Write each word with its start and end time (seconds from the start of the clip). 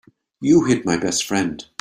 You 0.41 0.63
hit 0.65 0.83
my 0.83 0.97
best 0.97 1.23
friend. 1.25 1.63